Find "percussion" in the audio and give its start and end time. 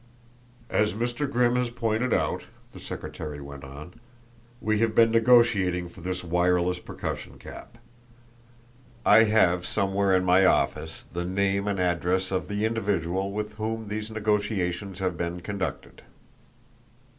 6.79-7.37